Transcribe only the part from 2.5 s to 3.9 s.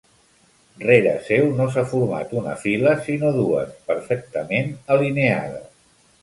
fila, sinó dues,